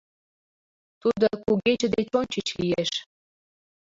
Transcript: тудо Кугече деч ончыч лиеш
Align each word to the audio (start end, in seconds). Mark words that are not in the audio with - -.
тудо 1.01 1.27
Кугече 1.43 1.87
деч 1.95 2.07
ончыч 2.19 2.47
лиеш 2.59 2.91